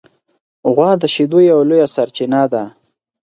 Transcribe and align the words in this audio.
غوا 0.73 0.91
د 1.01 1.03
شیدو 1.13 1.39
یوه 1.49 1.63
لویه 1.69 1.87
سرچینه 1.95 2.41
ده. 2.51 2.63